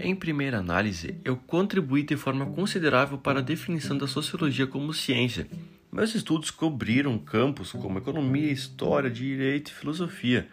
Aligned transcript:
Em 0.00 0.14
primeira 0.14 0.58
análise, 0.58 1.18
eu 1.24 1.36
contribuí 1.36 2.04
de 2.04 2.16
forma 2.16 2.46
considerável 2.46 3.18
para 3.18 3.40
a 3.40 3.42
definição 3.42 3.98
da 3.98 4.06
sociologia 4.06 4.64
como 4.64 4.94
ciência. 4.94 5.48
Meus 5.90 6.14
estudos 6.14 6.52
cobriram 6.52 7.18
campos 7.18 7.72
como 7.72 7.98
economia, 7.98 8.52
história, 8.52 9.10
direito 9.10 9.72
e 9.72 9.74
filosofia, 9.74 10.46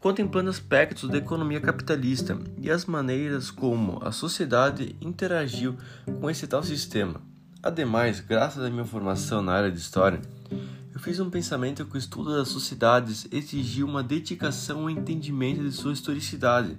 contemplando 0.00 0.48
aspectos 0.48 1.10
da 1.10 1.18
economia 1.18 1.60
capitalista 1.60 2.38
e 2.56 2.70
as 2.70 2.86
maneiras 2.86 3.50
como 3.50 4.02
a 4.02 4.10
sociedade 4.10 4.96
interagiu 5.02 5.76
com 6.18 6.30
esse 6.30 6.46
tal 6.46 6.62
sistema. 6.62 7.20
Ademais, 7.62 8.20
graças 8.20 8.64
à 8.64 8.70
minha 8.70 8.86
formação 8.86 9.42
na 9.42 9.52
área 9.52 9.70
de 9.70 9.78
história, 9.78 10.22
eu 10.94 11.00
fiz 11.00 11.20
um 11.20 11.28
pensamento 11.28 11.84
que 11.84 11.96
o 11.96 11.98
estudo 11.98 12.34
das 12.34 12.48
sociedades 12.48 13.28
exigia 13.30 13.84
uma 13.84 14.02
dedicação 14.02 14.80
ao 14.80 14.90
entendimento 14.90 15.62
de 15.62 15.72
sua 15.72 15.92
historicidade. 15.92 16.78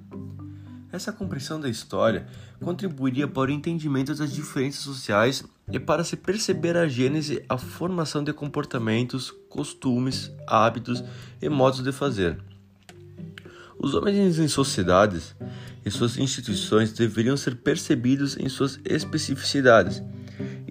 Essa 0.92 1.12
compreensão 1.12 1.60
da 1.60 1.70
história 1.70 2.26
contribuiria 2.60 3.28
para 3.28 3.52
o 3.52 3.54
entendimento 3.54 4.16
das 4.16 4.34
diferenças 4.34 4.82
sociais 4.82 5.44
e 5.72 5.80
para 5.80 6.04
se 6.04 6.18
perceber 6.18 6.76
a 6.76 6.88
gênese, 6.88 7.44
a 7.48 7.58
formação 7.58 8.24
de 8.24 8.34
comportamentos, 8.34 9.32
costumes, 9.50 10.32
hábitos 10.48 11.04
e 11.42 11.48
modos 11.48 11.84
de 11.84 11.92
fazer. 11.92 12.40
Os 13.78 13.94
homens 13.94 14.40
em 14.40 14.48
sociedades 14.48 15.36
e 15.86 15.92
suas 15.92 16.18
instituições 16.18 16.92
deveriam 16.92 17.38
ser 17.38 17.56
percebidos 17.56 18.36
em 18.38 18.50
suas 18.50 18.80
especificidades 18.84 20.02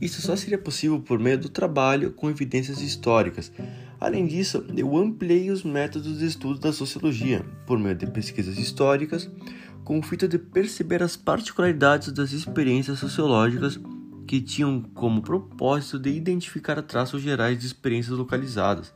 isso 0.00 0.22
só 0.22 0.36
seria 0.36 0.58
possível 0.58 1.00
por 1.00 1.18
meio 1.18 1.38
do 1.38 1.48
trabalho 1.48 2.12
com 2.12 2.30
evidências 2.30 2.80
históricas. 2.80 3.50
Além 4.00 4.26
disso, 4.26 4.64
eu 4.76 4.96
ampliei 4.96 5.50
os 5.50 5.64
métodos 5.64 6.18
de 6.18 6.26
estudo 6.26 6.60
da 6.60 6.72
sociologia 6.72 7.44
por 7.66 7.78
meio 7.78 7.96
de 7.96 8.06
pesquisas 8.06 8.56
históricas, 8.56 9.28
com 9.84 9.98
o 9.98 10.02
fito 10.02 10.28
de 10.28 10.38
perceber 10.38 11.02
as 11.02 11.16
particularidades 11.16 12.12
das 12.12 12.32
experiências 12.32 12.98
sociológicas 12.98 13.78
que 14.26 14.40
tinham 14.40 14.82
como 14.94 15.22
propósito 15.22 15.98
de 15.98 16.10
identificar 16.10 16.80
traços 16.82 17.22
gerais 17.22 17.58
de 17.58 17.66
experiências 17.66 18.16
localizadas. 18.16 18.92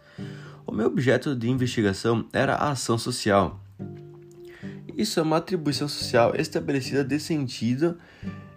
O 0.67 0.71
meu 0.71 0.87
objeto 0.87 1.35
de 1.35 1.49
investigação 1.49 2.27
era 2.33 2.55
a 2.55 2.71
ação 2.71 2.99
social. 2.99 3.61
Isso 4.97 5.19
é 5.19 5.23
uma 5.23 5.39
atribuição 5.39 5.89
social 5.89 6.35
estabelecida 6.37 7.03
de 7.03 7.19
sentido 7.19 7.97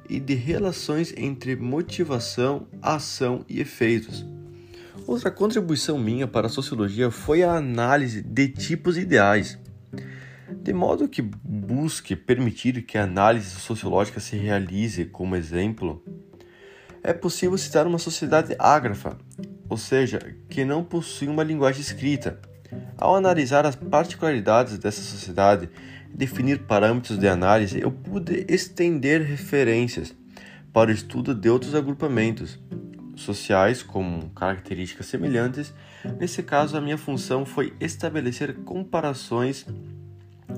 e 0.07 0.19
de 0.19 0.35
relações 0.35 1.13
entre 1.17 1.55
motivação, 1.55 2.67
ação 2.81 3.45
e 3.47 3.61
efeitos. 3.61 4.34
Outra 5.07 5.29
contribuição 5.29 5.99
minha 5.99 6.27
para 6.27 6.47
a 6.47 6.49
sociologia 6.49 7.11
foi 7.11 7.43
a 7.43 7.53
análise 7.53 8.23
de 8.23 8.47
tipos 8.47 8.97
ideais, 8.97 9.55
de 10.49 10.73
modo 10.73 11.07
que 11.07 11.21
busque 11.21 12.15
permitir 12.15 12.81
que 12.81 12.97
a 12.97 13.03
análise 13.03 13.51
sociológica 13.51 14.19
se 14.19 14.35
realize 14.35 15.05
como 15.05 15.35
exemplo. 15.35 16.03
É 17.03 17.13
possível 17.13 17.55
citar 17.55 17.85
uma 17.85 17.99
sociedade 17.99 18.55
ágrafa, 18.57 19.15
ou 19.69 19.77
seja, 19.77 20.35
que 20.49 20.65
não 20.65 20.83
possui 20.83 21.27
uma 21.27 21.43
linguagem 21.43 21.81
escrita. 21.81 22.39
Ao 22.97 23.15
analisar 23.15 23.63
as 23.63 23.75
particularidades 23.75 24.79
dessa 24.79 25.03
sociedade 25.03 25.69
definir 26.11 26.63
parâmetros 26.63 27.19
de 27.19 27.27
análise, 27.27 27.79
eu 27.79 27.91
pude 27.91 28.43
estender 28.49 29.21
referências 29.21 30.15
para 30.73 30.89
o 30.89 30.93
estudo 30.93 31.35
de 31.35 31.47
outros 31.47 31.75
agrupamentos 31.75 32.59
sociais 33.15 33.81
com 33.81 34.29
características 34.35 35.05
semelhantes. 35.07 35.73
Nesse 36.19 36.43
caso, 36.43 36.77
a 36.77 36.81
minha 36.81 36.97
função 36.97 37.45
foi 37.45 37.73
estabelecer 37.79 38.53
comparações 38.63 39.65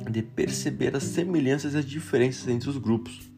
de 0.10 0.22
perceber 0.22 0.96
as 0.96 1.04
semelhanças 1.04 1.74
e 1.74 1.78
as 1.78 1.86
diferenças 1.86 2.48
entre 2.48 2.70
os 2.70 2.78
grupos. 2.78 3.37